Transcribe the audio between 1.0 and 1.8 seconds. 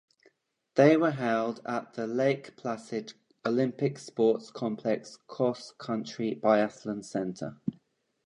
held